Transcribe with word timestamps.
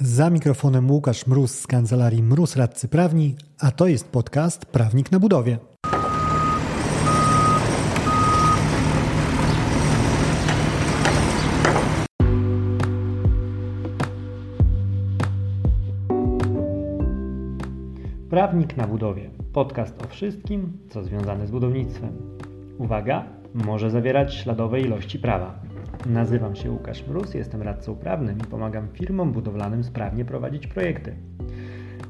Za 0.00 0.30
mikrofonem 0.30 0.90
Łukasz 0.90 1.26
Mróz 1.26 1.58
z 1.60 1.66
kancelarii 1.66 2.22
Mróz 2.22 2.56
Radcy 2.56 2.88
Prawni, 2.88 3.36
a 3.60 3.70
to 3.70 3.86
jest 3.86 4.08
podcast 4.08 4.66
Prawnik 4.66 5.12
na 5.12 5.20
budowie. 5.20 5.58
Prawnik 18.30 18.76
na 18.76 18.86
budowie. 18.86 19.30
Podcast 19.52 20.02
o 20.02 20.08
wszystkim, 20.08 20.72
co 20.90 21.04
związane 21.04 21.46
z 21.46 21.50
budownictwem. 21.50 22.38
Uwaga, 22.78 23.24
może 23.54 23.90
zawierać 23.90 24.34
śladowe 24.34 24.80
ilości 24.80 25.18
prawa. 25.18 25.65
Nazywam 26.06 26.56
się 26.56 26.70
Łukasz 26.70 27.06
Mróz, 27.06 27.34
jestem 27.34 27.62
radcą 27.62 27.96
prawnym 27.96 28.38
i 28.38 28.44
pomagam 28.44 28.88
firmom 28.92 29.32
budowlanym 29.32 29.84
sprawnie 29.84 30.24
prowadzić 30.24 30.66
projekty. 30.66 31.16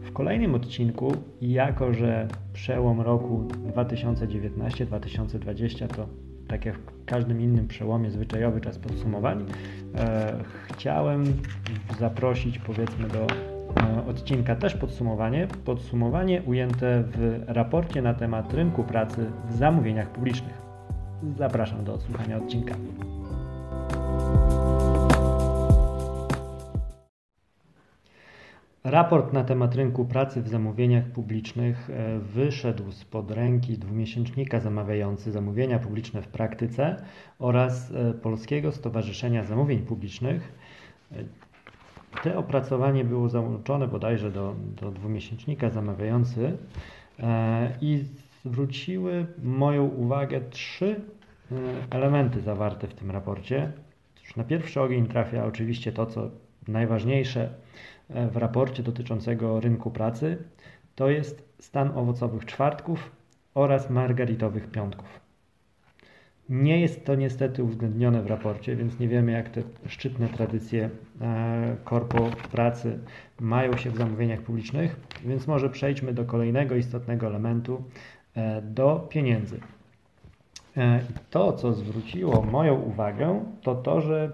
W 0.02 0.12
kolejnym 0.12 0.54
odcinku, 0.54 1.12
jako 1.40 1.94
że 1.94 2.28
przełom 2.52 3.00
roku 3.00 3.48
2019-2020 3.74 5.88
to 5.88 6.08
tak 6.48 6.64
jak 6.64 6.78
w 6.78 7.04
każdym 7.04 7.40
innym 7.40 7.68
przełomie 7.68 8.10
zwyczajowy 8.10 8.60
czas 8.60 8.78
podsumowań, 8.78 9.46
e, 9.94 10.34
chciałem 10.68 11.24
zaprosić 11.98 12.58
powiedzmy 12.58 13.08
do 13.08 13.26
e, 13.26 14.06
odcinka 14.06 14.56
też 14.56 14.74
podsumowanie. 14.74 15.48
Podsumowanie 15.64 16.42
ujęte 16.42 17.04
w 17.06 17.42
raporcie 17.46 18.02
na 18.02 18.14
temat 18.14 18.54
rynku 18.54 18.84
pracy 18.84 19.30
w 19.50 19.56
zamówieniach 19.56 20.08
publicznych. 20.08 20.62
Zapraszam 21.36 21.84
do 21.84 21.94
odsłuchania 21.94 22.36
odcinka. 22.36 22.74
Raport 28.88 29.32
na 29.32 29.44
temat 29.44 29.74
rynku 29.74 30.04
pracy 30.04 30.42
w 30.42 30.48
zamówieniach 30.48 31.04
publicznych 31.04 31.90
e, 31.90 32.18
wyszedł 32.18 32.92
spod 32.92 33.30
ręki 33.30 33.78
dwumiesięcznika 33.78 34.60
zamawiający 34.60 35.32
zamówienia 35.32 35.78
publiczne 35.78 36.22
w 36.22 36.28
praktyce 36.28 36.96
oraz 37.38 37.90
e, 37.90 38.14
Polskiego 38.14 38.72
Stowarzyszenia 38.72 39.44
Zamówień 39.44 39.78
Publicznych. 39.78 40.52
E, 41.12 41.16
te 42.22 42.38
opracowanie 42.38 43.04
było 43.04 43.28
załączone 43.28 43.88
bodajże 43.88 44.30
do, 44.30 44.54
do 44.80 44.90
dwumiesięcznika 44.90 45.70
zamawiający 45.70 46.56
i 47.80 48.04
zwróciły 48.44 49.26
moją 49.42 49.86
uwagę 49.86 50.40
trzy 50.50 51.00
elementy 51.90 52.40
zawarte 52.40 52.86
w 52.86 52.94
tym 52.94 53.10
raporcie. 53.10 53.72
Na 54.36 54.44
pierwszy 54.44 54.80
ogień 54.80 55.06
trafia 55.06 55.44
oczywiście 55.44 55.92
to, 55.92 56.06
co 56.06 56.30
najważniejsze 56.68 57.50
w 58.10 58.36
raporcie 58.36 58.82
dotyczącego 58.82 59.60
rynku 59.60 59.90
pracy, 59.90 60.38
to 60.94 61.10
jest 61.10 61.48
stan 61.58 61.90
owocowych 61.98 62.44
czwartków 62.44 63.10
oraz 63.54 63.90
margaritowych 63.90 64.70
piątków. 64.70 65.20
Nie 66.48 66.80
jest 66.80 67.04
to 67.04 67.14
niestety 67.14 67.64
uwzględnione 67.64 68.22
w 68.22 68.26
raporcie, 68.26 68.76
więc 68.76 68.98
nie 68.98 69.08
wiemy, 69.08 69.32
jak 69.32 69.48
te 69.48 69.62
szczytne 69.86 70.28
tradycje 70.28 70.90
e, 71.20 71.76
korpo 71.84 72.30
pracy 72.52 72.98
mają 73.40 73.76
się 73.76 73.90
w 73.90 73.96
zamówieniach 73.96 74.40
publicznych, 74.40 74.96
więc 75.24 75.46
może 75.46 75.70
przejdźmy 75.70 76.12
do 76.12 76.24
kolejnego 76.24 76.76
istotnego 76.76 77.26
elementu, 77.26 77.84
e, 78.34 78.62
do 78.62 79.06
pieniędzy. 79.10 79.60
E, 80.76 81.00
to, 81.30 81.52
co 81.52 81.72
zwróciło 81.72 82.42
moją 82.42 82.80
uwagę, 82.80 83.44
to 83.62 83.74
to, 83.74 84.00
że 84.00 84.32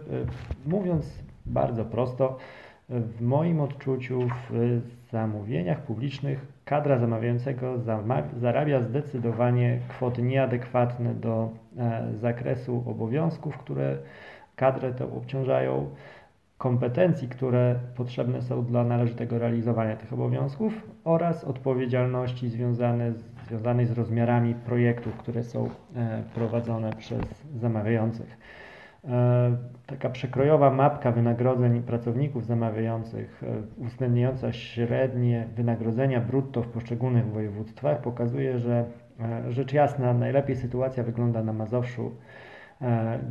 mówiąc 0.66 1.22
bardzo 1.46 1.84
prosto, 1.84 2.38
w 2.92 3.20
moim 3.20 3.60
odczuciu 3.60 4.28
w 4.50 4.80
zamówieniach 5.10 5.82
publicznych 5.82 6.46
kadra 6.64 6.98
zamawiającego 6.98 7.78
zarabia 8.36 8.80
zdecydowanie 8.80 9.78
kwoty 9.88 10.22
nieadekwatne 10.22 11.14
do 11.14 11.50
e, 11.78 12.08
zakresu 12.20 12.84
obowiązków, 12.86 13.58
które 13.58 13.98
kadrę 14.56 14.94
to 14.94 15.04
obciążają, 15.04 15.90
kompetencji, 16.58 17.28
które 17.28 17.74
potrzebne 17.96 18.42
są 18.42 18.64
dla 18.64 18.84
należytego 18.84 19.38
realizowania 19.38 19.96
tych 19.96 20.12
obowiązków 20.12 20.72
oraz 21.04 21.44
odpowiedzialności 21.44 22.48
związane 22.48 23.12
z, 23.12 23.24
związanej 23.46 23.86
z 23.86 23.90
rozmiarami 23.90 24.54
projektów, 24.54 25.16
które 25.16 25.42
są 25.42 25.70
e, 25.96 26.22
prowadzone 26.34 26.92
przez 26.92 27.20
zamawiających. 27.56 28.36
E, 29.08 29.56
taka 29.86 30.10
przekrojowa 30.10 30.70
mapka 30.70 31.12
wynagrodzeń 31.12 31.82
pracowników 31.82 32.46
zamawiających, 32.46 33.42
e, 33.42 33.82
uwzględniająca 33.82 34.52
średnie 34.52 35.48
wynagrodzenia 35.56 36.20
brutto 36.20 36.62
w 36.62 36.68
poszczególnych 36.68 37.26
województwach, 37.26 38.00
pokazuje, 38.00 38.58
że 38.58 38.84
e, 39.20 39.52
rzecz 39.52 39.72
jasna 39.72 40.14
najlepiej 40.14 40.56
sytuacja 40.56 41.02
wygląda 41.02 41.42
na 41.42 41.52
Mazowszu, 41.52 42.16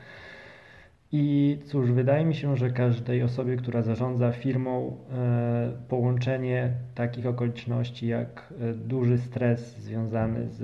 I 1.12 1.59
cóż, 1.65 1.93
wydaje 1.93 2.25
mi 2.25 2.34
się, 2.34 2.56
że 2.56 2.71
każdej 2.71 3.22
osobie, 3.22 3.56
która 3.56 3.83
zarządza 3.83 4.33
firmą, 4.33 4.97
e, 5.12 5.72
połączenie 5.89 6.72
takich 6.94 7.27
okoliczności 7.27 8.06
jak 8.06 8.53
e, 8.61 8.75
duży 8.75 9.19
stres 9.19 9.77
związany 9.78 10.49
z 10.49 10.62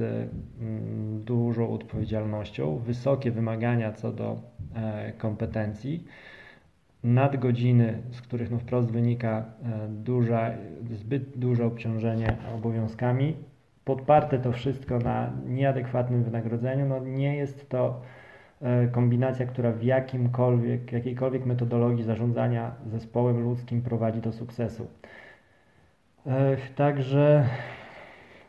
mm, 0.60 1.24
dużą 1.24 1.70
odpowiedzialnością, 1.70 2.76
wysokie 2.76 3.30
wymagania 3.30 3.92
co 3.92 4.12
do 4.12 4.40
e, 4.74 5.12
kompetencji, 5.12 6.04
nadgodziny, 7.04 8.02
z 8.10 8.20
których 8.20 8.50
no 8.50 8.58
wprost 8.58 8.90
wynika 8.90 9.44
duża, 9.88 10.50
zbyt 10.90 11.38
duże 11.38 11.66
obciążenie 11.66 12.36
obowiązkami, 12.54 13.36
podparte 13.84 14.38
to 14.38 14.52
wszystko 14.52 14.98
na 14.98 15.32
nieadekwatnym 15.46 16.24
wynagrodzeniu, 16.24 16.86
no 16.86 16.98
nie 16.98 17.36
jest 17.36 17.68
to 17.68 18.00
kombinacja, 18.92 19.46
która 19.46 19.72
w 19.72 19.82
jakimkolwiek, 19.82 20.92
jakiejkolwiek 20.92 21.46
metodologii 21.46 22.04
zarządzania 22.04 22.74
zespołem 22.86 23.42
ludzkim 23.42 23.82
prowadzi 23.82 24.20
do 24.20 24.32
sukcesu. 24.32 24.86
E, 26.26 26.56
także 26.76 27.48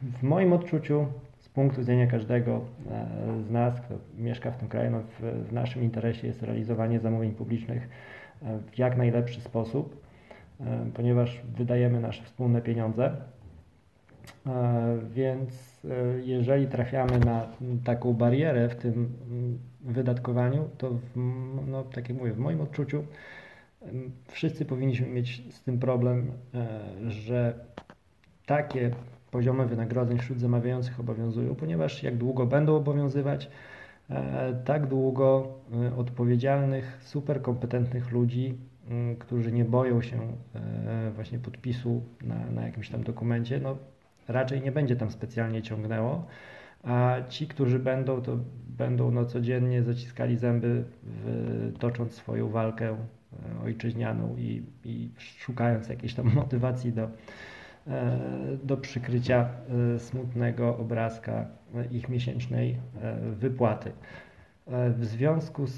w 0.02 0.24
moim 0.24 0.54
odczuciu, 0.54 1.06
z 1.40 1.50
punktu 1.50 1.80
widzenia 1.80 2.08
każdego 2.08 2.62
e, 2.92 3.42
z 3.44 3.52
nas, 3.52 3.82
kto 3.82 3.96
mieszka 4.18 4.52
w 4.52 4.58
tym 4.58 4.68
kraju, 4.68 4.92
no 4.92 5.00
w, 5.00 5.48
w 5.50 5.54
naszym 5.54 5.84
interesie 5.84 6.28
jest 6.28 6.44
realizowanie 6.44 7.00
zamówień 7.00 7.32
publicznych 7.32 7.90
w 8.72 8.78
jak 8.78 8.98
najlepszy 8.98 9.42
sposób, 9.42 10.04
ponieważ 10.94 11.42
wydajemy 11.58 12.00
nasze 12.00 12.24
wspólne 12.24 12.62
pieniądze. 12.62 13.12
Więc 15.10 15.82
jeżeli 16.24 16.68
trafiamy 16.68 17.20
na 17.20 17.48
taką 17.84 18.14
barierę 18.14 18.70
w 18.70 18.76
tym 18.76 19.10
wydatkowaniu, 19.82 20.70
to 20.78 20.90
w, 20.92 21.18
no, 21.68 21.84
tak 21.84 22.10
jak 22.10 22.18
mówię, 22.18 22.34
w 22.34 22.40
moim 22.40 22.62
odczuciu 22.62 23.04
wszyscy 24.28 24.66
powinniśmy 24.66 25.08
mieć 25.08 25.44
z 25.56 25.64
tym 25.64 25.80
problem, 25.80 26.32
e, 26.54 27.12
że 27.12 27.54
takie 28.46 28.92
poziomy 29.32 29.66
wynagrodzeń 29.66 30.20
wśród 30.20 30.40
zamawiających 30.40 31.00
obowiązują, 31.00 31.56
ponieważ 31.56 32.04
jak 32.04 32.18
długo 32.18 32.46
będą 32.46 32.76
obowiązywać, 32.76 33.50
tak 34.66 34.88
długo 34.88 35.54
odpowiedzialnych, 35.98 36.98
superkompetentnych 37.02 38.12
ludzi, 38.12 38.58
którzy 39.20 39.52
nie 39.52 39.66
boją 39.66 40.02
się 40.02 40.20
właśnie 41.16 41.40
podpisu 41.40 42.02
na, 42.22 42.52
na 42.52 42.66
jakimś 42.66 42.90
tam 42.90 43.04
dokumencie, 43.04 43.60
no 43.60 43.78
raczej 44.28 44.62
nie 44.62 44.72
będzie 44.72 44.96
tam 44.96 45.12
specjalnie 45.12 45.62
ciągnęło, 45.62 46.28
a 46.84 47.16
ci, 47.30 47.48
którzy 47.48 47.80
będą, 47.80 48.22
to 48.22 48.38
będą 48.68 49.12
no, 49.12 49.26
codziennie 49.26 49.84
zaciskali 49.84 50.38
zęby, 50.38 50.84
w, 51.04 51.74
tocząc 51.80 52.14
swoją 52.14 52.50
walkę 52.50 52.90
e, 52.90 52.98
ojczyźnianą 53.64 54.36
i, 54.38 54.64
i 54.86 55.10
szukając 55.18 55.90
jakiejś 55.90 56.14
tam 56.14 56.34
motywacji 56.36 56.94
do, 56.94 57.10
e, 57.88 58.20
do 58.64 58.78
przykrycia 58.78 59.50
e, 59.96 60.00
smutnego 60.00 60.78
obrazka 60.78 61.46
ich 61.92 62.10
miesięcznej 62.10 62.78
wypłaty. 63.32 63.92
W 64.68 65.06
związku 65.06 65.68
z, 65.68 65.78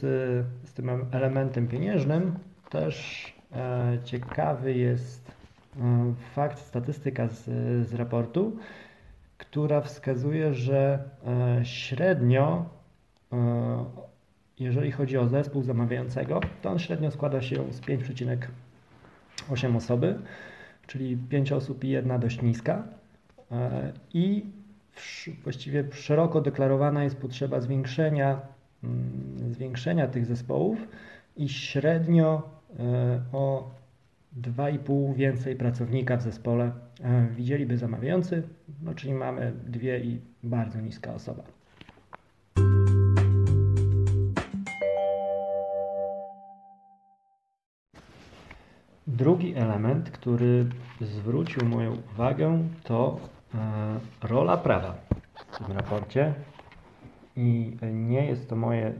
z 0.64 0.74
tym 0.74 0.90
elementem 1.12 1.68
pieniężnym 1.68 2.36
też 2.70 3.34
ciekawy 4.04 4.74
jest 4.74 5.35
fakt, 6.36 6.60
statystyka 6.60 7.28
z, 7.28 7.44
z 7.88 7.94
raportu, 7.94 8.58
która 9.38 9.82
wskazuje, 9.82 10.54
że 10.54 11.10
średnio 11.64 12.76
E, 13.36 13.86
jeżeli 14.60 14.92
chodzi 14.92 15.18
o 15.18 15.28
zespół 15.28 15.64
zamawiającego, 15.64 16.42
to 16.62 16.70
on 16.70 16.80
średnio 16.80 17.12
składa 17.12 17.42
się 17.42 17.74
z 17.74 17.82
5,8 17.82 19.78
osoby, 19.78 20.20
czyli 20.88 21.18
5 21.18 21.52
osób 21.52 21.84
i 21.84 21.90
jedna 21.90 22.20
dość 22.20 22.42
niska. 22.42 22.84
E, 23.52 23.92
I 24.14 24.46
właściwie 25.44 25.84
szeroko 25.92 26.42
deklarowana 26.42 27.04
jest 27.04 27.18
potrzeba 27.18 27.62
zwiększenia, 27.62 28.40
mm, 28.84 29.54
zwiększenia 29.54 30.08
tych 30.08 30.26
zespołów 30.26 30.88
i 31.38 31.50
średnio 31.50 32.50
e, 32.80 33.22
o 33.34 33.72
2,5 34.42 35.16
więcej 35.16 35.56
pracownika 35.56 36.18
w 36.18 36.22
zespole 36.22 36.72
widzieliby 37.36 37.78
zamawiający, 37.78 38.44
no 38.82 38.94
czyli 38.94 39.14
mamy 39.14 39.54
dwie 39.68 40.00
i 40.00 40.22
bardzo 40.44 40.82
niska 40.82 41.14
osoba. 41.14 41.44
Drugi 49.08 49.56
element, 49.56 50.12
który 50.12 50.66
zwrócił 51.02 51.66
moją 51.66 51.98
uwagę, 52.14 52.60
to 52.84 53.20
e, 53.56 53.58
rola 54.28 54.58
prawa 54.58 54.96
w 55.36 55.58
tym 55.58 55.78
raporcie. 55.78 56.34
I 57.36 57.78
nie 57.92 58.26
jest 58.26 58.50
to 58.50 58.56
moje 58.56 58.94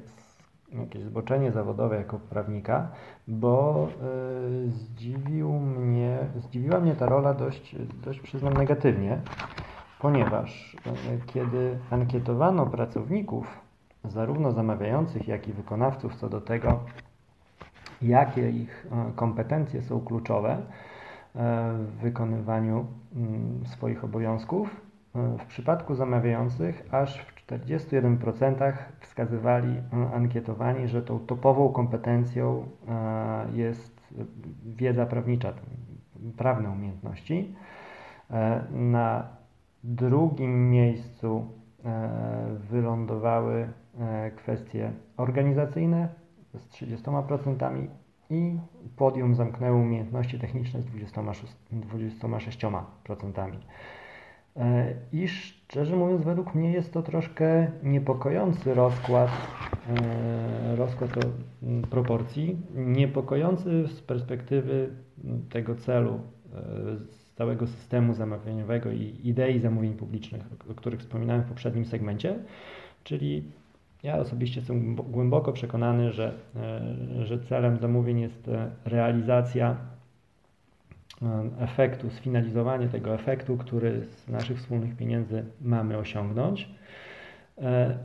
jakieś 0.72 1.04
zboczenie 1.04 1.52
zawodowe 1.52 1.96
jako 1.96 2.20
prawnika, 2.20 2.92
bo 3.28 3.88
e, 3.88 4.70
zdziwił 4.72 5.52
mnie, 5.60 6.18
zdziwiła 6.36 6.80
mnie 6.80 6.96
ta 6.96 7.06
rola 7.06 7.34
dość, 7.34 7.76
dość 8.06 8.20
przyznam 8.20 8.54
negatywnie, 8.54 9.22
ponieważ 10.00 10.78
e, 10.86 10.92
kiedy 11.26 11.78
ankietowano 11.90 12.66
pracowników, 12.66 13.62
zarówno 14.04 14.52
zamawiających, 14.52 15.28
jak 15.28 15.48
i 15.48 15.54
wykonawców 15.54 16.16
co 16.16 16.30
do 16.30 16.42
tego, 16.42 16.80
jakie 18.02 18.50
ich 18.50 18.88
e, 18.92 19.12
kompetencje 19.16 19.82
są 19.82 20.02
kluczowe 20.02 20.58
w 21.78 21.98
wykonywaniu 22.02 22.86
mm, 23.16 23.66
swoich 23.66 24.04
obowiązków. 24.04 24.82
W 25.40 25.46
przypadku 25.46 25.96
zamawiających 25.96 26.88
aż 26.92 27.20
w 27.20 27.35
41% 27.48 28.74
wskazywali 29.00 29.82
ankietowani, 30.14 30.88
że 30.88 31.02
tą 31.02 31.20
topową 31.20 31.70
kompetencją 31.70 32.66
jest 33.54 34.14
wiedza 34.66 35.06
prawnicza, 35.06 35.54
prawne 36.38 36.70
umiejętności. 36.70 37.56
Na 38.72 39.28
drugim 39.84 40.70
miejscu 40.70 41.46
wylądowały 42.70 43.68
kwestie 44.36 44.92
organizacyjne, 45.18 46.08
z 46.56 46.68
30% 46.70 47.88
i 48.30 48.60
podium 48.96 49.36
zamknęły 49.36 49.78
umiejętności 49.78 50.40
techniczne 50.40 50.82
z 50.82 50.86
26%. 50.86 51.46
26%. 51.72 53.52
E, 54.56 54.94
I 55.14 55.28
szczerze 55.28 55.96
mówiąc, 55.96 56.24
według 56.24 56.56
mnie 56.56 56.72
jest 56.72 56.94
to 56.94 57.02
troszkę 57.02 57.72
niepokojący 57.84 58.74
rozkład, 58.74 59.30
e, 59.90 60.76
rozkład 60.76 61.12
proporcji, 61.90 62.58
niepokojący 62.76 63.88
z 63.88 64.02
perspektywy 64.02 64.90
tego 65.50 65.76
celu, 65.76 66.14
e, 66.14 66.60
całego 67.36 67.68
systemu 67.68 68.14
zamawianiowego 68.14 68.92
i 68.92 69.20
idei 69.24 69.60
zamówień 69.60 69.94
publicznych, 69.94 70.42
o 70.72 70.74
których 70.74 71.00
wspominałem 71.00 71.44
w 71.44 71.48
poprzednim 71.48 71.86
segmencie, 71.86 72.40
czyli 73.04 73.52
ja 74.04 74.18
osobiście 74.18 74.60
jestem 74.60 74.96
głęboko 74.96 75.54
przekonany, 75.54 76.12
że, 76.12 76.34
że 77.24 77.40
celem 77.40 77.78
zamówień 77.78 78.20
jest 78.20 78.50
realizacja 78.86 79.78
efektu, 81.60 82.10
sfinalizowanie 82.10 82.88
tego 82.88 83.14
efektu, 83.14 83.58
który 83.58 84.06
z 84.06 84.28
naszych 84.28 84.58
wspólnych 84.58 84.96
pieniędzy 84.96 85.44
mamy 85.62 85.98
osiągnąć, 85.98 86.70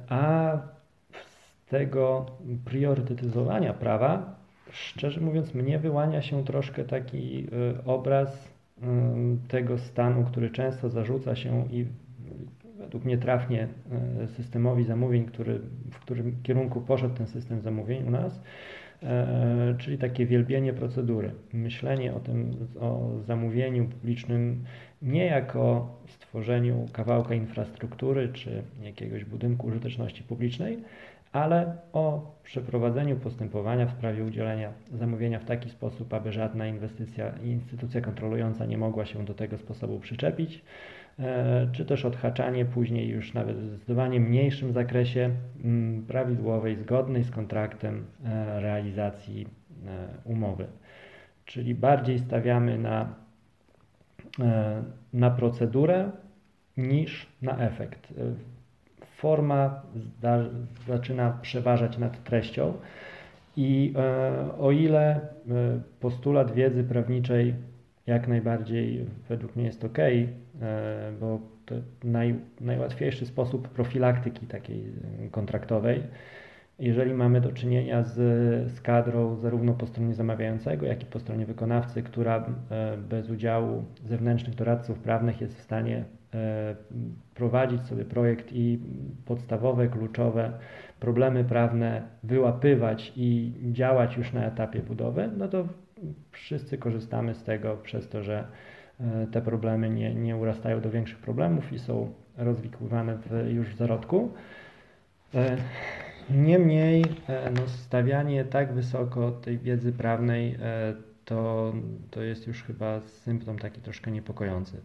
a 0.09 0.53
z 1.13 1.65
tego 1.71 2.27
priorytetyzowania 2.65 3.75
prawa, 3.75 4.37
szczerze 4.71 5.21
mówiąc, 5.21 5.55
mnie 5.55 5.79
wyłania 5.79 6.23
się 6.23 6.45
troszkę 6.45 6.85
taki 6.85 7.47
obraz 7.87 8.49
tego 9.49 9.79
stanu, 9.79 10.25
który 10.25 10.51
często 10.51 10.91
zarzuca 10.91 11.37
się 11.37 11.69
i 11.71 11.87
według 12.81 13.05
mnie 13.05 13.19
trafnie 13.19 13.69
e, 14.23 14.29
systemowi 14.29 14.85
zamówień, 14.85 15.25
który, 15.25 15.61
w 15.91 15.99
którym 15.99 16.43
kierunku 16.43 16.81
poszedł 16.81 17.15
ten 17.15 17.27
system 17.27 17.61
zamówień 17.61 18.09
u 18.09 18.11
nas, 18.11 18.33
e, 18.35 18.43
czyli 19.79 19.99
takie 19.99 20.27
wielbienie 20.27 20.73
procedury. 20.73 21.31
Myślenie 21.53 22.15
o 22.15 22.21
tym, 22.21 22.69
o 22.81 23.11
zamówieniu 23.27 23.85
publicznym 23.85 24.65
nie 25.03 25.27
jako 25.27 25.97
stworzeniu 26.09 26.87
kawałka 26.93 27.35
infrastruktury 27.35 28.29
czy 28.33 28.63
jakiegoś 28.83 29.25
budynku 29.25 29.67
użyteczności 29.67 30.23
publicznej, 30.23 30.79
ale 31.33 31.77
o 31.93 32.35
przeprowadzeniu 32.43 33.17
postępowania 33.17 33.87
w 33.87 33.91
sprawie 33.91 34.25
udzielenia 34.25 34.73
zamówienia 34.93 35.39
w 35.39 35.45
taki 35.45 35.71
sposób, 35.71 36.15
aby 36.15 36.33
żadna 36.33 36.67
inwestycja 36.67 37.33
instytucja 37.45 38.01
kontrolująca 38.01 38.67
nie 38.67 38.79
mogła 38.79 39.07
się 39.07 39.25
do 39.25 39.35
tego 39.35 39.59
sposobu 39.59 40.01
przyczepić. 40.01 40.63
E, 41.21 41.69
czy 41.73 41.85
też 41.85 42.05
odhaczanie 42.05 42.65
później 42.65 43.09
już 43.09 43.35
nawet 43.35 43.57
w 43.57 43.69
zdecydowanie 43.69 44.21
mniejszym 44.21 44.73
zakresie 44.73 45.31
mm, 45.65 46.07
prawidłowej, 46.07 46.77
zgodnej 46.77 47.25
z 47.25 47.31
kontraktem 47.31 48.07
e, 48.25 48.61
realizacji 48.61 49.47
e, 49.87 50.09
umowy. 50.25 50.67
Czyli 51.45 51.75
bardziej 51.75 52.19
stawiamy 52.19 52.79
na, 52.79 53.15
na 55.13 55.31
procedurę 55.31 56.11
niż 56.77 57.27
na 57.43 57.59
efekt. 57.59 58.15
Forma 59.17 59.83
zaczyna 60.87 61.39
przeważać 61.43 61.99
nad 61.99 62.25
treścią 62.25 62.73
i 63.57 63.95
o 64.59 64.71
ile 64.71 65.21
postulat 66.01 66.53
wiedzy 66.55 66.85
prawniczej 66.85 67.55
jak 68.11 68.29
najbardziej 68.29 69.07
według 69.29 69.57
mnie 69.57 69.65
jest 69.65 69.85
ok, 69.85 69.99
e, 69.99 70.23
bo 71.21 71.41
to 71.67 71.75
naj, 72.05 72.35
najłatwiejszy 72.61 73.27
sposób 73.27 73.69
profilaktyki 73.69 74.47
takiej 74.47 74.85
kontraktowej. 75.31 76.03
Jeżeli 76.79 77.15
mamy 77.15 77.41
do 77.41 77.53
czynienia 77.53 78.03
z, 78.03 78.15
z 78.73 78.81
kadrą 78.81 79.37
zarówno 79.37 79.75
po 79.75 79.87
stronie 79.87 80.15
zamawiającego, 80.15 80.87
jak 80.87 81.03
i 81.03 81.07
po 81.07 81.19
stronie 81.19 81.47
wykonawcy, 81.47 82.03
która 82.03 82.47
e, 82.71 82.97
bez 82.97 83.31
udziału 83.31 83.85
zewnętrznych 84.05 84.55
doradców 84.55 84.99
prawnych 84.99 85.41
jest 85.41 85.59
w 85.59 85.63
stanie 85.63 86.05
e, 86.35 86.77
prowadzić 87.35 87.83
sobie 87.83 88.05
projekt 88.05 88.53
i 88.53 88.79
podstawowe, 89.27 89.89
kluczowe 89.89 90.53
problemy 91.01 91.45
prawne 91.45 92.03
wyłapywać 92.23 93.13
i 93.17 93.53
działać 93.73 94.17
już 94.17 94.33
na 94.33 94.45
etapie 94.45 94.81
budowy, 94.81 95.31
no 95.37 95.49
to 95.49 95.65
wszyscy 96.33 96.79
korzystamy 96.79 97.35
z 97.35 97.43
tego 97.43 97.77
przez 97.77 98.09
to, 98.09 98.23
że 98.23 98.47
e, 99.01 99.27
te 99.27 99.43
problemy 99.43 99.91
nie, 99.91 100.15
nie 100.15 100.37
urastają 100.37 100.81
do 100.81 100.91
większych 100.91 101.19
problemów 101.19 101.73
i 101.73 101.79
są 101.79 102.13
rozwikływane 102.37 103.17
w, 103.17 103.53
już 103.53 103.69
w 103.69 103.77
zarodku. 103.77 104.33
E, 105.35 105.57
niemniej 106.31 107.05
e, 107.29 107.51
no, 107.51 107.69
stawianie 107.69 108.45
tak 108.45 108.73
wysoko 108.73 109.31
tej 109.31 109.59
wiedzy 109.59 109.93
prawnej 109.93 110.59
to, 111.25 111.73
to 112.11 112.23
jest 112.23 112.47
już 112.47 112.63
chyba 112.63 113.01
symptom 113.01 113.59
taki 113.59 113.81
troszkę 113.81 114.11
niepokojący. 114.11 114.81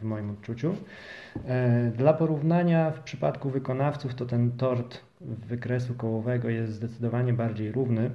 w 0.00 0.02
moim 0.02 0.30
odczuciu. 0.30 0.74
Dla 1.96 2.12
porównania, 2.12 2.90
w 2.90 3.00
przypadku 3.00 3.50
wykonawców, 3.50 4.14
to 4.14 4.26
ten 4.26 4.50
tort 4.52 5.00
wykresu 5.20 5.94
kołowego 5.94 6.48
jest 6.48 6.72
zdecydowanie 6.72 7.32
bardziej 7.32 7.72
równy, 7.72 8.10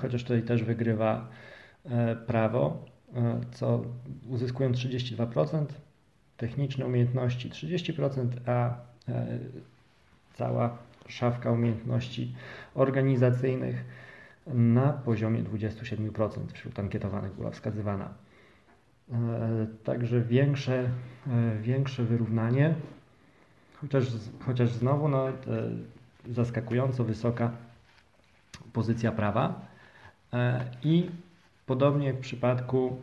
chociaż 0.00 0.22
tutaj 0.22 0.42
też 0.42 0.64
wygrywa 0.64 1.28
prawo, 2.26 2.84
co 3.50 3.82
uzyskują 4.28 4.72
32%, 4.72 5.66
techniczne 6.36 6.86
umiejętności 6.86 7.50
30%, 7.50 8.28
a 8.46 8.76
cała 10.34 10.78
szafka 11.08 11.50
umiejętności 11.50 12.34
organizacyjnych 12.74 13.84
na 14.46 14.92
poziomie 14.92 15.42
27% 15.42 16.30
wśród 16.52 16.78
ankietowanych 16.78 17.32
była 17.32 17.50
wskazywana. 17.50 18.08
E, 19.12 19.66
także 19.84 20.20
większe, 20.20 20.90
e, 21.26 21.58
większe 21.62 22.04
wyrównanie, 22.04 22.74
chociaż, 23.80 24.04
chociaż 24.46 24.72
znowu 24.72 25.08
no, 25.08 25.26
zaskakująco 26.30 27.04
wysoka 27.04 27.52
pozycja 28.72 29.12
prawa. 29.12 29.60
E, 30.32 30.64
I 30.82 31.10
podobnie 31.66 32.12
w 32.12 32.18
przypadku 32.20 33.02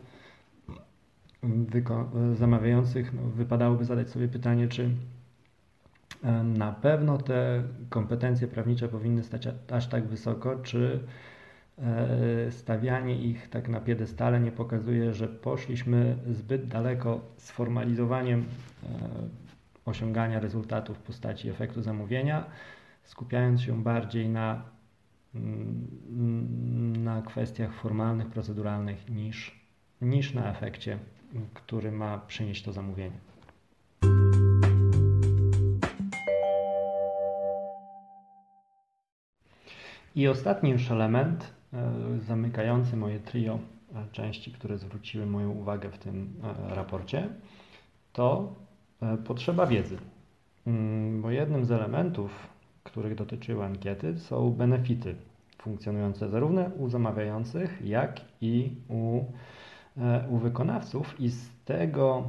zamawiających 2.34 3.12
no, 3.12 3.22
wypadałoby 3.22 3.84
zadać 3.84 4.10
sobie 4.10 4.28
pytanie, 4.28 4.68
czy 4.68 4.90
na 6.44 6.72
pewno 6.72 7.18
te 7.18 7.62
kompetencje 7.90 8.48
prawnicze 8.48 8.88
powinny 8.88 9.24
stać 9.24 9.48
aż 9.70 9.86
tak 9.86 10.06
wysoko, 10.06 10.56
czy 10.56 11.00
E, 11.78 12.52
stawianie 12.52 13.16
ich 13.16 13.48
tak 13.48 13.68
na 13.68 13.80
piedestale 13.80 14.40
nie 14.40 14.52
pokazuje, 14.52 15.14
że 15.14 15.28
poszliśmy 15.28 16.16
zbyt 16.30 16.68
daleko 16.68 17.20
z 17.36 17.50
formalizowaniem 17.50 18.40
e, 18.40 18.86
osiągania 19.84 20.40
rezultatów 20.40 20.98
w 20.98 21.02
postaci 21.02 21.48
efektu 21.48 21.82
zamówienia, 21.82 22.44
skupiając 23.04 23.60
się 23.60 23.82
bardziej 23.82 24.28
na, 24.28 24.62
na 26.98 27.22
kwestiach 27.22 27.74
formalnych, 27.74 28.26
proceduralnych 28.26 29.10
niż, 29.10 29.60
niż 30.00 30.34
na 30.34 30.50
efekcie, 30.50 30.98
który 31.54 31.92
ma 31.92 32.18
przynieść 32.18 32.62
to 32.62 32.72
zamówienie. 32.72 33.18
I 40.14 40.28
ostatni 40.28 40.70
już 40.70 40.90
element 40.90 41.56
E, 41.76 42.18
zamykający 42.18 42.96
moje 42.96 43.20
trio 43.20 43.58
e, 43.94 44.06
części, 44.12 44.52
które 44.52 44.78
zwróciły 44.78 45.26
moją 45.26 45.50
uwagę 45.50 45.90
w 45.90 45.98
tym 45.98 46.34
e, 46.70 46.74
raporcie, 46.74 47.28
to 48.12 48.54
potrzeba 49.24 49.66
wiedzy. 49.66 49.98
Mm, 50.66 51.22
bo 51.22 51.30
jednym 51.30 51.64
z 51.64 51.70
elementów, 51.70 52.48
których 52.96 53.14
dotyczyły 53.14 53.64
ankiety, 53.64 54.18
są 54.18 54.50
benefity 54.50 55.14
funkcjonujące 55.62 56.28
zarówno 56.28 56.62
u 56.78 56.88
zamawiających, 56.88 57.86
jak 57.86 58.20
i 58.40 58.70
u, 58.88 59.24
u 60.30 60.38
wykonawców, 60.38 61.20
i 61.20 61.28
z 61.28 61.50
tego 61.64 62.28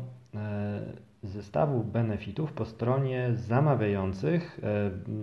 zestawu 1.23 1.83
benefitów 1.83 2.53
po 2.53 2.65
stronie 2.65 3.29
zamawiających 3.33 4.59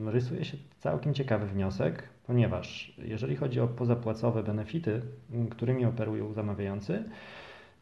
rysuje 0.07 0.45
się 0.45 0.57
całkiem 0.79 1.15
ciekawy 1.15 1.47
wniosek, 1.47 2.09
ponieważ 2.27 2.95
jeżeli 2.99 3.37
chodzi 3.37 3.61
o 3.61 3.69
pozapłacowe 3.69 4.43
benefity, 4.43 5.03
którymi 5.51 5.85
operują 5.85 6.33
zamawiający, 6.33 7.05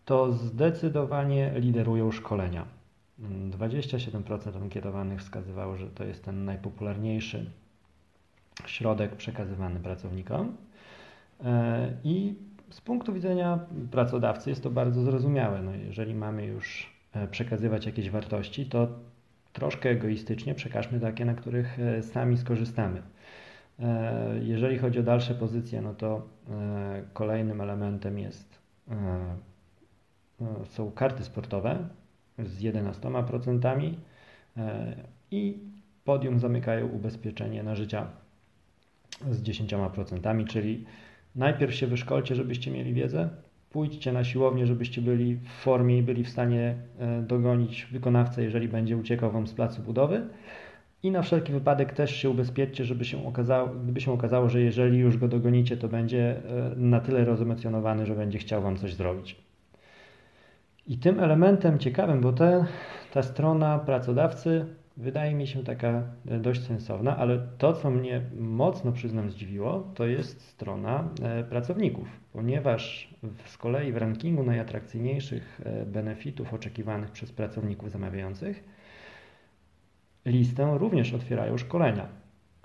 to 0.04 0.32
zdecydowanie 0.32 1.52
liderują 1.56 2.12
szkolenia. 2.12 2.81
27% 3.50 4.62
ankietowanych 4.62 5.20
wskazywało, 5.20 5.76
że 5.76 5.86
to 5.86 6.04
jest 6.04 6.24
ten 6.24 6.44
najpopularniejszy 6.44 7.50
środek 8.66 9.16
przekazywany 9.16 9.80
pracownikom. 9.80 10.56
E, 11.44 11.90
I 12.04 12.34
z 12.70 12.80
punktu 12.80 13.12
widzenia 13.12 13.58
pracodawcy 13.90 14.50
jest 14.50 14.62
to 14.62 14.70
bardzo 14.70 15.02
zrozumiałe. 15.02 15.62
No 15.62 15.74
jeżeli 15.74 16.14
mamy 16.14 16.46
już 16.46 16.92
e, 17.12 17.28
przekazywać 17.28 17.86
jakieś 17.86 18.10
wartości, 18.10 18.66
to 18.66 18.88
troszkę 19.52 19.90
egoistycznie 19.90 20.54
przekażmy 20.54 21.00
takie, 21.00 21.24
na 21.24 21.34
których 21.34 21.78
e, 21.80 22.02
sami 22.02 22.36
skorzystamy. 22.36 23.02
Jeżeli 24.42 24.78
chodzi 24.78 24.98
o 24.98 25.02
dalsze 25.02 25.34
pozycje, 25.34 25.82
no 25.82 25.94
to 25.94 26.28
kolejnym 27.12 27.60
elementem 27.60 28.18
jest, 28.18 28.58
są 30.64 30.90
karty 30.90 31.24
sportowe 31.24 31.88
z 32.46 32.62
11% 32.62 33.94
i 35.30 35.58
podium 36.04 36.38
zamykają 36.38 36.88
ubezpieczenie 36.88 37.62
na 37.62 37.74
życia 37.74 38.06
z 39.30 39.42
10%, 39.42 40.46
czyli 40.46 40.84
najpierw 41.36 41.74
się 41.74 41.86
wyszkolcie, 41.86 42.34
żebyście 42.34 42.70
mieli 42.70 42.94
wiedzę, 42.94 43.28
pójdźcie 43.70 44.12
na 44.12 44.24
siłownię, 44.24 44.66
żebyście 44.66 45.02
byli 45.02 45.34
w 45.36 45.48
formie 45.48 45.98
i 45.98 46.02
byli 46.02 46.24
w 46.24 46.28
stanie 46.28 46.74
dogonić 47.26 47.86
wykonawcę, 47.92 48.42
jeżeli 48.42 48.68
będzie 48.68 48.96
uciekał 48.96 49.32
Wam 49.32 49.46
z 49.46 49.52
placu 49.52 49.82
budowy, 49.82 50.28
i 51.02 51.10
na 51.10 51.22
wszelki 51.22 51.52
wypadek 51.52 51.92
też 51.92 52.16
się 52.16 52.30
ubezpieczcie, 52.30 52.84
żeby 52.84 53.04
się 53.04 53.26
okazało, 53.26 53.68
gdyby 53.68 54.00
się 54.00 54.12
okazało, 54.12 54.48
że 54.48 54.60
jeżeli 54.60 54.98
już 54.98 55.16
go 55.16 55.28
dogonicie, 55.28 55.76
to 55.76 55.88
będzie 55.88 56.36
e, 56.36 56.74
na 56.76 57.00
tyle 57.00 57.24
rozemocjonowany, 57.24 58.06
że 58.06 58.14
będzie 58.14 58.38
chciał 58.38 58.62
Wam 58.62 58.76
coś 58.76 58.94
zrobić. 58.94 59.36
I 60.86 60.98
tym 60.98 61.20
elementem 61.20 61.78
ciekawym, 61.78 62.20
bo 62.20 62.32
te, 62.32 62.66
ta 63.12 63.22
strona 63.22 63.78
pracodawcy 63.78 64.66
wydaje 64.96 65.34
mi 65.34 65.46
się 65.46 65.64
taka 65.64 66.02
e, 66.28 66.38
dość 66.38 66.62
sensowna, 66.62 67.16
ale 67.16 67.48
to, 67.58 67.72
co 67.72 67.90
mnie 67.90 68.22
mocno, 68.38 68.92
przyznam, 68.92 69.30
zdziwiło, 69.30 69.90
to 69.94 70.06
jest 70.06 70.40
strona 70.40 71.08
e, 71.22 71.44
pracowników, 71.44 72.08
ponieważ 72.32 73.14
z 73.46 73.58
kolei 73.58 73.92
w 73.92 73.96
rankingu 73.96 74.42
najatrakcyjniejszych 74.42 75.60
benefitów 75.86 76.54
oczekiwanych 76.54 77.10
przez 77.10 77.32
pracowników 77.32 77.90
zamawiających 77.90 78.64
listę 80.26 80.78
również 80.78 81.12
otwierają 81.12 81.58
szkolenia 81.58 82.08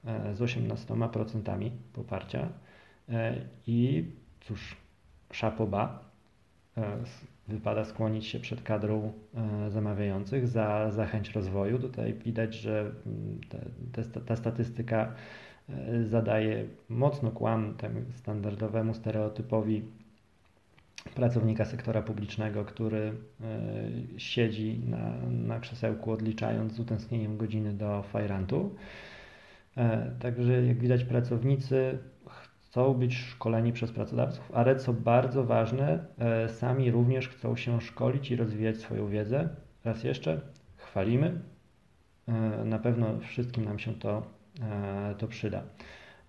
e, 0.06 0.36
z 0.36 0.40
18% 0.40 1.72
poparcia. 1.94 2.50
E, 3.10 3.36
I 3.68 4.06
cóż, 4.42 4.76
szapoba, 5.32 6.10
e, 6.78 6.98
wypada 7.48 7.86
skłonić 7.86 8.26
się 8.26 8.40
przed 8.40 8.62
kadrą 8.62 9.14
zamawiających 9.70 10.48
za, 10.48 10.92
za 10.92 11.06
chęć 11.06 11.32
rozwoju. 11.32 11.80
Tutaj 11.80 12.14
widać, 12.14 12.56
że 12.56 12.80
mm, 12.80 13.40
te, 13.92 14.04
te, 14.04 14.22
ta 14.22 14.36
statystyka 14.36 15.14
zadaje 16.06 16.66
mocno 16.90 17.32
kłam 17.32 17.74
temu 17.74 18.02
standardowemu 18.16 18.94
stereotypowi 18.94 19.84
pracownika 21.16 21.66
sektora 21.66 22.02
publicznego, 22.02 22.66
który 22.66 23.14
e, 23.42 24.20
siedzi 24.20 24.80
na, 24.88 25.12
na 25.30 25.60
krzesełku 25.60 26.12
odliczając 26.12 26.74
z 26.74 26.80
utęsknieniem 26.80 27.38
godziny 27.38 27.74
do 27.74 28.04
fajrantu. 28.04 28.76
E, 29.78 30.12
także 30.20 30.66
jak 30.66 30.80
widać 30.80 31.04
pracownicy 31.04 31.98
chcą 32.78 32.94
być 32.94 33.18
szkoleni 33.18 33.74
przez 33.74 33.92
pracodawców, 33.92 34.52
ale 34.54 34.76
co 34.76 34.94
bardzo 34.94 35.44
ważne, 35.44 36.06
e, 36.18 36.50
sami 36.50 36.92
również 36.92 37.30
chcą 37.30 37.56
się 37.56 37.82
szkolić 37.82 38.32
i 38.32 38.36
rozwijać 38.36 38.78
swoją 38.78 39.08
wiedzę. 39.10 39.50
Raz 39.84 40.04
jeszcze 40.04 40.42
chwalimy. 40.76 41.42
Na 42.66 42.80
pewno 42.80 43.20
wszystkim 43.20 43.66
nam 43.66 43.80
się 43.80 43.94
to, 43.94 44.24
to 45.18 45.28
przyda. 45.28 45.64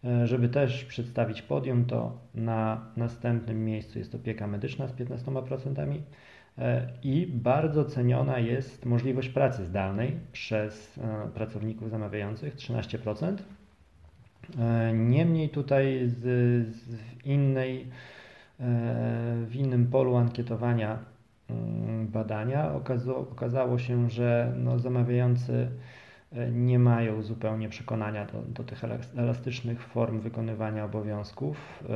E, 0.05 0.27
żeby 0.27 0.49
też 0.49 0.85
przedstawić 0.85 1.43
podium, 1.43 1.85
to 1.85 2.19
na 2.35 2.91
następnym 2.97 3.65
miejscu 3.65 3.99
jest 3.99 4.15
opieka 4.15 4.47
medyczna 4.47 4.89
z 4.89 4.93
15% 4.93 6.03
e, 6.59 6.89
i 7.03 7.27
bardzo 7.27 7.85
ceniona 7.85 8.39
jest 8.39 8.87
możliwość 8.87 9.29
pracy 9.29 9.65
zdalnej 9.65 10.17
przez 10.33 10.99
e, 10.99 11.31
pracowników 11.35 11.91
zamawiających 11.91 12.57
13%. 12.57 13.37
Niemniej 14.95 15.49
tutaj 15.49 16.03
z, 16.07 16.21
z 16.69 16.97
innej, 17.25 17.87
w 19.47 19.51
innym 19.55 19.87
polu 19.87 20.17
ankietowania 20.17 20.99
mm, 21.51 22.07
badania 22.09 22.75
okazało, 23.27 23.79
się, 23.79 24.11
że 24.11 24.53
no, 24.57 24.79
zamawiający 24.79 25.69
E, 26.33 26.51
nie 26.51 26.79
mają 26.79 27.23
zupełnie 27.23 27.69
przekonania 27.69 28.27
do, 28.27 28.43
do 28.43 28.65
tych 28.65 28.85
elastycznych 29.17 29.83
form 29.83 30.21
wykonywania 30.21 30.85
obowiązków 30.85 31.85
e, 31.89 31.95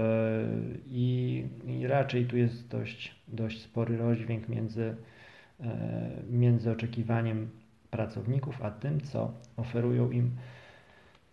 i, 0.87 1.45
i 1.67 1.87
raczej 1.87 2.27
tu 2.27 2.37
jest 2.37 2.69
dość, 2.69 3.15
dość 3.29 3.63
spory 3.63 3.97
rozdźwięk 3.97 4.49
między, 4.49 4.97
e, 5.61 5.67
między 6.31 6.71
oczekiwaniem 6.71 7.51
pracowników, 7.91 8.63
a 8.63 8.71
tym, 8.71 9.01
co 9.01 9.33
oferują 9.57 10.11
im 10.11 10.31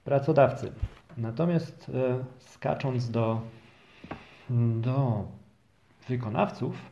pracodawcy. 0.04 0.72
Natomiast 1.18 1.92
skacząc 2.40 3.12
do, 3.12 3.42
do 4.82 5.28
wykonawców, 6.08 6.92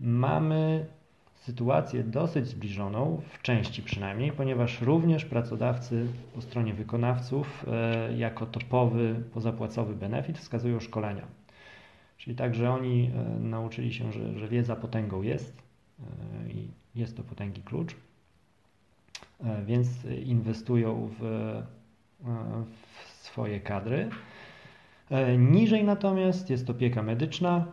mamy 0.00 0.86
sytuację 1.46 2.04
dosyć 2.04 2.46
zbliżoną, 2.46 3.22
w 3.28 3.42
części 3.42 3.82
przynajmniej, 3.82 4.32
ponieważ 4.32 4.80
również 4.80 5.24
pracodawcy 5.24 6.06
po 6.34 6.42
stronie 6.42 6.74
wykonawców 6.74 7.66
e, 7.68 8.16
jako 8.16 8.46
topowy 8.46 9.22
pozapłacowy 9.34 9.94
benefit 9.94 10.38
wskazują 10.38 10.80
szkolenia. 10.80 11.26
Czyli 12.16 12.36
także 12.36 12.70
oni 12.70 13.10
e, 13.14 13.40
nauczyli 13.40 13.94
się, 13.94 14.12
że, 14.12 14.38
że 14.38 14.48
wiedza 14.48 14.76
potęgą 14.76 15.22
jest 15.22 15.62
e, 16.00 16.52
i 16.52 16.68
jest 16.94 17.16
to 17.16 17.22
potęgi 17.22 17.62
klucz, 17.62 17.96
więc 19.66 20.04
inwestują 20.04 21.10
w, 21.18 21.22
w 22.72 23.15
swoje 23.26 23.60
kadry. 23.60 24.08
Niżej 25.38 25.84
natomiast 25.84 26.50
jest 26.50 26.70
opieka 26.70 27.02
medyczna, 27.02 27.66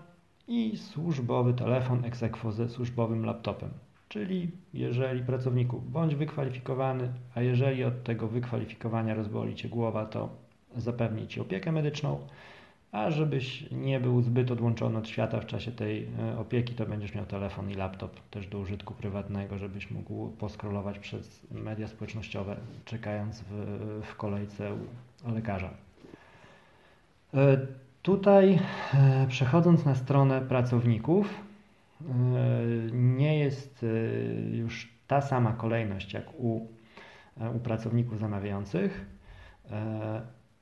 i 0.48 0.78
służbowy 0.78 1.54
telefon 1.54 2.04
aequo 2.06 2.52
ze 2.52 2.70
służbowym 2.70 3.26
laptopem. 3.26 3.70
Czyli 4.10 4.52
jeżeli 4.74 5.24
pracowniku 5.24 5.82
bądź 5.82 6.16
wykwalifikowany, 6.16 7.14
a 7.36 7.42
jeżeli 7.42 7.84
od 7.84 8.04
tego 8.04 8.28
wykwalifikowania 8.28 9.14
rozboli 9.14 9.56
Cię 9.56 9.70
głowa, 9.70 10.06
to 10.06 10.30
zapewni 10.78 11.28
Ci 11.28 11.40
opiekę 11.40 11.72
medyczną, 11.72 12.20
a 12.94 13.12
żebyś 13.12 13.72
nie 13.72 14.00
był 14.00 14.22
zbyt 14.22 14.52
odłączony 14.52 14.98
od 14.98 15.08
świata 15.08 15.40
w 15.40 15.46
czasie 15.46 15.72
tej 15.72 16.08
e, 16.20 16.40
opieki, 16.40 16.74
to 16.74 16.86
będziesz 16.86 17.16
miał 17.16 17.26
telefon 17.26 17.70
i 17.72 17.76
laptop 17.76 18.20
też 18.30 18.48
do 18.48 18.60
użytku 18.60 18.94
prywatnego, 18.94 19.58
żebyś 19.58 19.92
mógł 19.92 20.30
poskrolować 20.30 21.00
przez 21.00 21.48
media 21.52 21.88
społecznościowe, 21.88 22.56
czekając 22.86 23.42
w, 23.42 24.02
w 24.04 24.16
kolejce 24.16 24.74
u 25.26 25.32
lekarza. 25.32 25.70
E, 27.34 27.58
Tutaj 28.02 28.60
e, 28.94 29.28
przechodząc 29.28 29.86
na 29.86 29.96
stronę 29.96 30.42
pracowników, 30.42 31.44
nie 32.94 33.40
jest 33.40 33.86
już 34.52 34.94
ta 35.08 35.22
sama 35.22 35.54
kolejność 35.54 36.14
jak 36.14 36.40
u, 36.40 36.68
u 37.56 37.60
pracowników 37.60 38.20
zamawiających. 38.20 39.06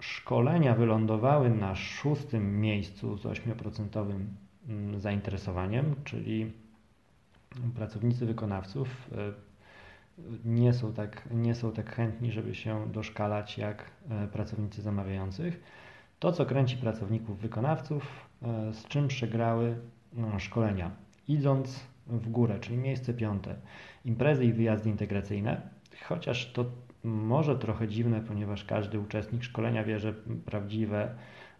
Szkolenia 0.01 0.75
wylądowały 0.75 1.50
na 1.50 1.75
szóstym 1.75 2.62
miejscu 2.62 3.17
z 3.17 3.24
8% 3.24 4.20
mm, 4.70 5.00
zainteresowaniem, 5.00 5.96
czyli 6.03 6.51
pracownicy 7.75 8.25
wykonawców 8.25 9.10
nie 10.46 10.74
są 10.74 10.93
tak, 10.93 11.29
nie 11.31 11.55
są 11.55 11.72
tak 11.72 11.96
chętni, 11.96 12.31
żeby 12.31 12.55
się 12.55 12.91
doszkalać 12.91 13.58
jak 13.58 13.91
pracownicy 14.31 14.81
zamawiających. 14.81 15.63
To, 16.20 16.31
co 16.31 16.46
kręci 16.46 16.77
pracowników 16.77 17.39
wykonawców, 17.39 18.29
e, 18.41 18.74
z 18.74 18.86
czym 18.86 19.08
przegrały 19.08 19.77
no, 20.13 20.39
szkolenia. 20.39 20.91
Idąc 21.27 21.79
w 22.08 22.29
górę, 22.29 22.60
czyli 22.60 22.77
miejsce 22.77 23.13
piąte, 23.13 23.55
imprezy 24.05 24.46
i 24.46 24.53
wyjazdy 24.53 24.89
integracyjne, 24.89 25.62
chociaż 26.08 26.51
to 26.51 26.65
może 27.03 27.55
trochę 27.55 27.88
dziwne, 27.88 28.22
ponieważ 28.22 28.65
każdy 28.65 29.00
uczestnik 29.00 29.43
szkolenia 29.43 29.84
wie, 29.84 30.00
że 30.00 30.13
prawdziwe 30.46 31.15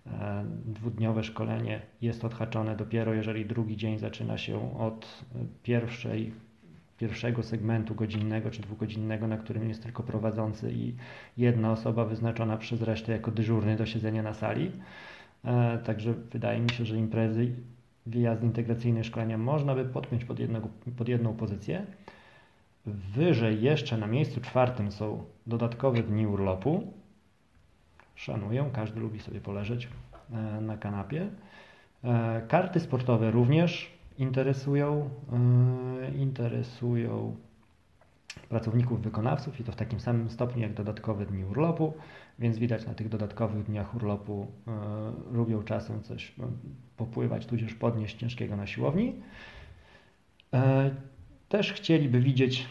e, 0.06 0.46
dwudniowe 0.66 1.24
szkolenie 1.24 1.82
jest 2.02 2.26
odhaczone 2.26 2.76
dopiero 2.76 3.14
jeżeli 3.14 3.46
drugi 3.46 3.78
dzień 3.78 4.00
zaczyna 4.00 4.38
się 4.38 4.80
od 4.80 5.26
pierwszej 5.64 6.32
pierwszego 7.02 7.44
segmentu 7.44 7.96
godzinnego 7.96 8.52
czy 8.52 8.62
dwugodzinnego, 8.62 9.28
na 9.28 9.38
którym 9.38 9.70
jest 9.70 9.84
tylko 9.84 10.04
prowadzący 10.04 10.72
i 10.72 10.96
jedna 11.38 11.72
osoba 11.72 12.06
wyznaczona 12.06 12.58
przez 12.58 12.82
resztę 12.82 13.12
jako 13.12 13.32
dyżurny 13.32 13.76
do 13.76 13.86
siedzenia 13.86 14.24
na 14.24 14.34
sali. 14.34 14.72
E, 15.46 15.78
także 15.78 16.14
wydaje 16.14 16.60
mi 16.60 16.70
się, 16.70 16.86
że 16.86 16.98
imprezy, 16.98 17.56
wyjazdy 18.06 18.46
integracyjne, 18.46 19.04
szkolenia 19.04 19.38
można 19.38 19.76
by 19.76 19.86
podpiąć 19.86 20.26
pod, 20.26 20.40
jednego, 20.40 20.68
pod 20.98 21.10
jedną 21.10 21.34
pozycję. 21.34 21.86
Wyżej 22.86 23.62
jeszcze 23.62 23.98
na 23.98 24.08
miejscu 24.08 24.42
czwartym 24.42 24.92
są 24.92 25.24
dodatkowe 25.48 26.04
dni 26.04 26.28
urlopu. 26.28 26.94
Szanuję, 28.16 28.70
każdy 28.74 29.00
lubi 29.00 29.20
sobie 29.20 29.42
poleżeć 29.42 29.88
e, 30.32 30.62
na 30.62 30.78
kanapie. 30.78 31.30
E, 32.04 32.42
karty 32.48 32.80
sportowe 32.80 33.32
również 33.32 33.92
interesują, 34.18 35.10
e, 36.04 36.12
interesują 36.16 37.36
pracowników 38.50 39.02
wykonawców 39.02 39.60
i 39.60 39.64
to 39.64 39.72
w 39.72 39.76
takim 39.76 40.00
samym 40.00 40.30
stopniu 40.30 40.62
jak 40.62 40.74
dodatkowe 40.74 41.26
dni 41.26 41.46
urlopu, 41.46 41.94
więc 42.40 42.58
widać 42.58 42.86
na 42.86 42.94
tych 42.94 43.10
dodatkowych 43.10 43.64
dniach 43.64 43.96
urlopu 43.96 44.48
lubią 45.32 45.64
czasem 45.64 46.04
coś 46.04 46.36
popływać, 46.98 47.46
tudzież 47.46 47.74
podnieść 47.74 48.18
ciężkiego 48.18 48.56
na 48.56 48.68
siłowni. 48.68 49.16
Też 51.52 51.74
chcieliby 51.74 52.20
widzieć 52.20 52.68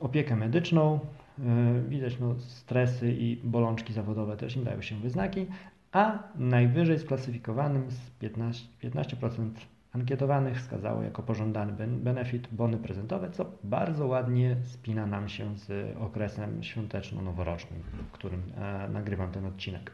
opiekę 0.00 0.36
medyczną, 0.36 1.00
y, 1.38 1.42
widać 1.88 2.18
no, 2.20 2.34
stresy 2.38 3.12
i 3.12 3.36
bolączki 3.44 3.92
zawodowe 3.92 4.36
też 4.36 4.56
im 4.56 4.64
dają 4.64 4.82
się 4.82 4.96
wyznaki, 4.96 5.46
a 5.92 6.22
najwyżej 6.36 6.98
sklasyfikowanym 6.98 7.90
z 7.90 8.10
15%, 8.22 8.52
15% 8.84 9.50
ankietowanych 9.92 10.58
wskazało 10.58 11.02
jako 11.02 11.22
pożądany 11.22 11.86
benefit 11.88 12.48
bony 12.52 12.76
prezentowe, 12.76 13.30
co 13.30 13.52
bardzo 13.64 14.06
ładnie 14.06 14.56
spina 14.62 15.06
nam 15.06 15.28
się 15.28 15.56
z 15.58 15.96
okresem 15.96 16.62
świąteczno-noworocznym, 16.62 17.82
w 18.08 18.10
którym 18.12 18.42
e, 18.56 18.88
nagrywam 18.88 19.32
ten 19.32 19.46
odcinek. 19.46 19.90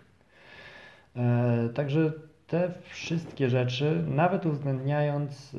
E, 1.17 1.69
także 1.75 2.13
te 2.47 2.73
wszystkie 2.83 3.51
rzeczy, 3.51 4.05
nawet 4.09 4.47
uwzględniając 4.47 5.57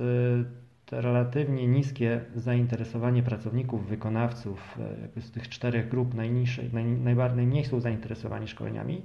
e, 0.86 0.90
te 0.90 1.02
relatywnie 1.02 1.68
niskie 1.68 2.22
zainteresowanie 2.36 3.24
pracowników, 3.24 3.88
wykonawców, 3.88 4.78
jakby 5.02 5.22
z 5.22 5.32
tych 5.32 5.50
czterech 5.50 5.90
grup 5.90 6.14
najniższej, 6.14 6.70
naj, 6.74 7.16
najmniej 7.16 7.66
są 7.66 7.80
zainteresowani 7.80 8.48
szkoleniami, 8.48 9.02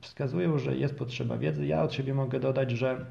wskazują, 0.00 0.58
że 0.58 0.76
jest 0.76 0.98
potrzeba 0.98 1.38
wiedzy. 1.38 1.66
Ja 1.66 1.82
od 1.82 1.92
siebie 1.92 2.14
mogę 2.14 2.40
dodać, 2.40 2.70
że 2.70 3.06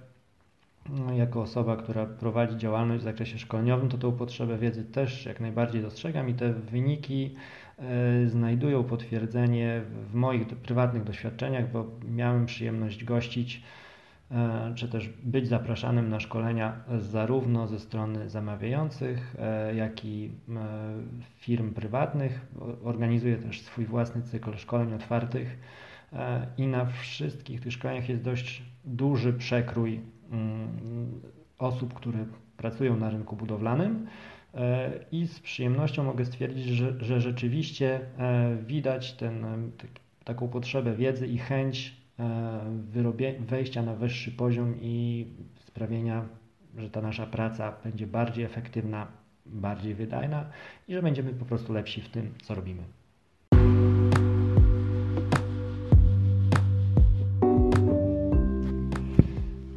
no, 0.89 1.13
jako 1.13 1.41
osoba, 1.41 1.76
która 1.76 2.06
prowadzi 2.06 2.58
działalność 2.58 3.02
w 3.02 3.04
zakresie 3.04 3.39
szkoleniowym, 3.39 3.89
to 3.89 3.98
tą 3.98 4.12
potrzebę 4.12 4.58
wiedzy 4.58 4.86
też 4.86 5.26
jak 5.26 5.39
najbardziej 5.39 5.82
dostrzegam 5.82 6.30
i 6.30 6.34
te 6.34 6.54
wyniki 6.54 7.36
e, 7.80 8.28
znajdują 8.28 8.84
potwierdzenie 8.84 9.82
w 10.12 10.13
moich 10.13 10.48
prywatnych 10.48 11.04
doświadczeniach, 11.04 11.72
bo 11.72 11.88
miałem 12.12 12.46
przyjemność 12.46 13.04
gościć 13.04 13.58
e, 13.58 13.90
czy 14.76 14.89
też 14.89 15.10
być 15.24 15.48
zapraszanym 15.48 16.10
na 16.10 16.20
szkolenia 16.20 16.84
zarówno 17.00 17.67
ze 17.67 17.80
strony 17.80 18.30
zamawiających, 18.30 19.36
e, 19.39 19.76
jak 19.76 20.06
i 20.06 20.32
firm 21.36 21.74
prywatnych. 21.74 22.48
Organizuję 22.84 23.38
też 23.38 23.62
swój 23.62 23.86
własny 23.86 24.22
cykl 24.22 24.58
szkoleń 24.58 24.94
otwartych 24.94 25.58
i 26.58 26.67
na 26.67 26.86
wszystkich 26.86 27.62
tych 27.62 27.74
szkoleniach 27.74 28.10
jest 28.10 28.22
dość 28.22 28.63
duży 28.86 29.34
przekrój 29.34 30.02
Mm, 30.32 31.22
osób, 31.58 31.94
które 31.94 32.26
pracują 32.58 32.98
na 32.98 33.10
rynku 33.10 33.36
budowlanym 33.36 34.08
e, 34.54 34.91
i 35.12 35.28
z 35.28 35.39
przyjemnością 35.39 36.04
mogę 36.04 36.26
stwierdzić, 36.26 36.65
że, 36.65 36.94
że 37.00 37.22
rzeczywiście 37.22 38.00
e, 38.17 38.56
widać 38.67 39.13
ten, 39.13 39.46
e, 39.46 39.58
taką 40.24 40.48
potrzebę 40.48 40.96
wiedzy 40.96 41.28
i 41.28 41.38
chęć 41.38 42.00
wyrobie, 42.91 43.39
wejścia 43.39 43.84
na 43.84 43.95
wyższy 43.95 44.31
poziom 44.31 44.75
i 44.81 45.25
sprawienia, 45.60 46.25
że 46.77 46.89
ta 46.89 47.01
nasza 47.01 47.25
praca 47.25 47.73
będzie 47.84 48.07
bardziej 48.07 48.45
efektywna, 48.45 49.07
bardziej 49.45 49.95
wydajna 49.95 50.45
i 50.88 50.93
że 50.93 51.01
będziemy 51.01 51.34
po 51.34 51.45
prostu 51.45 51.73
lepsi 51.73 52.01
w 52.01 52.10
tym, 52.10 52.34
co 52.43 52.55
robimy. 52.55 52.84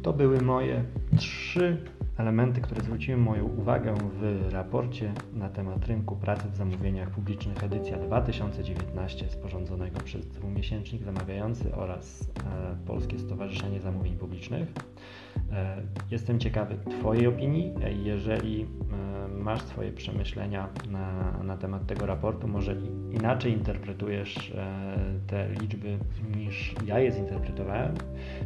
To 0.03 0.13
były 0.13 0.41
moje 0.41 0.83
trzy 1.17 1.77
elementy, 2.17 2.61
które 2.61 2.81
zwróciły 2.81 3.17
moją 3.17 3.45
uwagę 3.45 3.95
w 4.19 4.49
raporcie 4.53 5.13
na 5.33 5.49
temat 5.49 5.85
rynku 5.85 6.15
pracy 6.15 6.49
w 6.49 6.55
zamówieniach 6.55 7.09
publicznych 7.09 7.63
edycja 7.63 7.97
2019 7.97 9.29
sporządzonego 9.29 9.99
przez 9.99 10.27
dwumiesięcznik 10.27 11.03
zamawiający 11.03 11.75
oraz 11.75 12.21
e, 12.21 12.77
Polskie 12.87 13.19
Stowarzyszenie 13.19 13.79
Zamówień 13.79 14.17
Publicznych. 14.17 14.67
E, 15.51 15.81
jestem 16.11 16.39
ciekawy 16.39 16.77
Twojej 16.99 17.27
opinii. 17.27 17.73
Jeżeli 18.03 18.61
e, 18.63 19.27
masz 19.27 19.61
swoje 19.61 19.91
przemyślenia 19.91 20.69
na, 20.89 21.31
na 21.43 21.57
temat 21.57 21.87
tego 21.87 22.05
raportu, 22.05 22.47
może 22.47 22.75
inaczej 23.11 23.51
interpretujesz 23.51 24.51
e, 24.51 24.97
te 25.27 25.49
liczby 25.49 25.97
niż 26.37 26.75
ja 26.85 26.99
je 26.99 27.11
zinterpretowałem, 27.11 27.93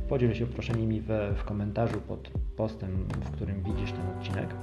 podziel 0.09 0.33
się 0.33 0.45
proszę 0.45 0.73
nimi 0.73 1.01
w, 1.01 1.07
w 1.35 1.43
komentarzu 1.43 2.01
pod 2.01 2.31
postem, 2.55 3.07
w 3.21 3.31
którym 3.31 3.63
widzisz 3.63 3.91
ten 3.91 4.07
odcinek. 4.17 4.55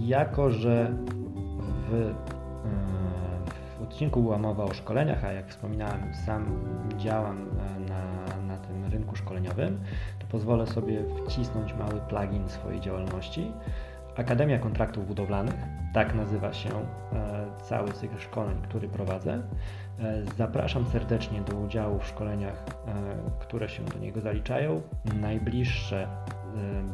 Jako, 0.00 0.50
że 0.50 0.96
w, 1.90 2.14
w 3.78 3.82
odcinku 3.82 4.22
była 4.22 4.38
mowa 4.38 4.64
o 4.64 4.74
szkoleniach, 4.74 5.24
a 5.24 5.32
jak 5.32 5.48
wspominałem, 5.48 6.14
sam 6.26 6.64
działam 6.98 7.46
na, 7.88 8.15
rynku 8.88 9.16
szkoleniowym, 9.16 9.80
to 10.18 10.26
pozwolę 10.26 10.66
sobie 10.66 10.98
wcisnąć 11.26 11.74
mały 11.74 12.00
plugin 12.08 12.48
swojej 12.48 12.80
działalności. 12.80 13.52
Akademia 14.16 14.58
Kontraktów 14.58 15.06
Budowlanych, 15.06 15.54
tak 15.94 16.14
nazywa 16.14 16.52
się 16.52 16.70
cały 17.62 17.92
cykl 17.92 18.18
szkoleń, 18.18 18.56
który 18.62 18.88
prowadzę. 18.88 19.42
Zapraszam 20.36 20.86
serdecznie 20.86 21.40
do 21.40 21.56
udziału 21.56 21.98
w 21.98 22.06
szkoleniach, 22.06 22.64
które 23.38 23.68
się 23.68 23.84
do 23.84 23.98
niego 23.98 24.20
zaliczają. 24.20 24.82
Najbliższe 25.20 26.08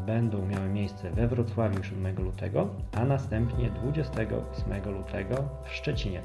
będą 0.06 0.46
miały 0.46 0.68
miejsce 0.68 1.10
we 1.10 1.28
Wrocławiu 1.28 1.82
7 1.82 2.16
lutego, 2.16 2.68
a 2.92 3.04
następnie 3.04 3.70
28 3.70 4.92
lutego 4.92 5.36
w 5.64 5.72
Szczecinie. 5.72 6.22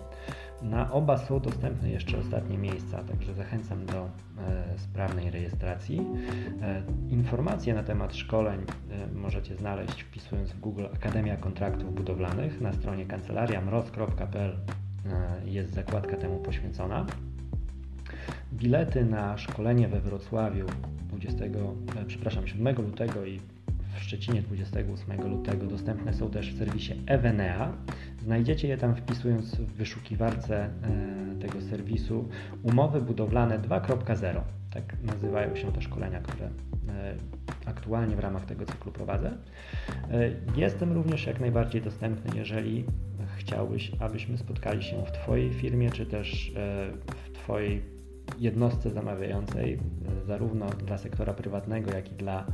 Na 0.61 0.91
oba 0.91 1.17
są 1.17 1.39
dostępne 1.39 1.89
jeszcze 1.89 2.17
ostatnie 2.17 2.57
miejsca, 2.57 3.03
także 3.03 3.33
zachęcam 3.33 3.85
do 3.85 4.09
e, 4.37 4.79
sprawnej 4.79 5.31
rejestracji. 5.31 6.01
E, 6.61 6.83
informacje 7.09 7.73
na 7.73 7.83
temat 7.83 8.15
szkoleń 8.15 8.59
e, 8.61 9.07
możecie 9.13 9.55
znaleźć 9.55 10.03
wpisując 10.03 10.51
w 10.51 10.59
Google 10.59 10.85
Akademia 10.95 11.37
Kontraktów 11.37 11.95
Budowlanych. 11.95 12.61
Na 12.61 12.73
stronie 12.73 13.05
kancelariamroz.pl 13.05 14.57
jest 15.45 15.73
zakładka 15.73 16.17
temu 16.17 16.39
poświęcona. 16.39 17.05
Bilety 18.53 19.05
na 19.05 19.37
szkolenie 19.37 19.87
we 19.87 20.01
Wrocławiu 20.01 20.65
20, 21.09 21.45
e, 21.45 21.49
przepraszam, 22.07 22.47
7 22.47 22.75
lutego 22.75 23.25
i 23.25 23.39
w 23.97 23.99
Szczecinie 23.99 24.41
28 24.41 25.29
lutego 25.29 25.65
dostępne 25.65 26.13
są 26.13 26.29
też 26.29 26.53
w 26.53 26.57
serwisie 26.57 26.93
Evenea. 27.05 27.73
Znajdziecie 28.27 28.67
je 28.67 28.77
tam 28.77 28.95
wpisując 28.95 29.55
w 29.55 29.73
wyszukiwarce 29.73 30.65
e, 30.65 30.69
tego 31.41 31.61
serwisu 31.61 32.29
umowy 32.63 33.01
budowlane 33.01 33.59
2.0. 33.59 34.41
Tak 34.73 34.97
nazywają 35.03 35.55
się 35.55 35.71
te 35.71 35.81
szkolenia, 35.81 36.19
które 36.19 36.45
e, 36.45 36.51
aktualnie 37.65 38.15
w 38.15 38.19
ramach 38.19 38.45
tego 38.45 38.65
cyklu 38.65 38.91
prowadzę. 38.91 39.31
Jestem 40.55 40.91
również 40.91 41.27
jak 41.27 41.39
najbardziej 41.39 41.81
dostępny, 41.81 42.31
jeżeli 42.35 42.85
chciałbyś, 43.37 43.91
abyśmy 43.99 44.37
spotkali 44.37 44.83
się 44.83 45.05
w 45.05 45.11
Twojej 45.11 45.53
firmie, 45.53 45.91
czy 45.91 46.05
też 46.05 46.53
w 47.23 47.31
Twojej 47.31 47.97
jednostce 48.39 48.89
zamawiającej, 48.89 49.73
e, 49.73 50.25
zarówno 50.25 50.65
dla 50.65 50.97
sektora 50.97 51.33
prywatnego, 51.33 51.91
jak 51.91 52.11
i 52.11 52.15
dla 52.15 52.45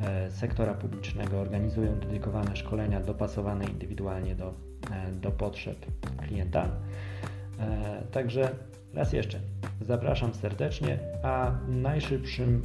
e, 0.00 0.30
sektora 0.30 0.74
publicznego, 0.74 1.40
organizują 1.40 1.98
dedykowane 1.98 2.56
szkolenia 2.56 3.00
dopasowane 3.00 3.64
indywidualnie 3.64 4.34
do, 4.34 4.48
e, 4.48 4.71
do 5.12 5.30
potrzeb 5.30 5.76
klienta. 6.18 6.68
Także 8.12 8.54
raz 8.94 9.12
jeszcze 9.12 9.40
zapraszam 9.80 10.34
serdecznie, 10.34 10.98
a 11.22 11.52
najszybszym 11.68 12.62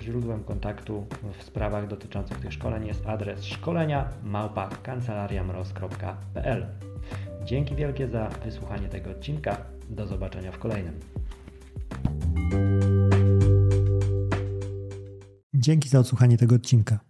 źródłem 0.00 0.44
kontaktu 0.44 1.06
w 1.38 1.42
sprawach 1.42 1.88
dotyczących 1.88 2.40
tych 2.40 2.52
szkoleń 2.52 2.86
jest 2.86 3.06
adres 3.06 3.44
szkolenia. 3.44 4.08
Dzięki 7.44 7.74
wielkie 7.76 8.08
za 8.08 8.28
wysłuchanie 8.28 8.88
tego 8.88 9.10
odcinka. 9.10 9.56
Do 9.90 10.06
zobaczenia 10.06 10.52
w 10.52 10.58
kolejnym. 10.58 11.00
Dzięki 15.54 15.88
za 15.88 15.98
odsłuchanie 15.98 16.38
tego 16.38 16.54
odcinka. 16.54 17.09